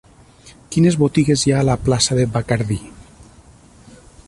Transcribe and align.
Quines 0.75 0.97
botigues 1.01 1.43
hi 1.49 1.53
ha 1.55 1.59
a 1.59 1.67
la 1.69 1.77
plaça 1.89 2.17
de 2.21 2.25
Bacardí? 2.37 2.81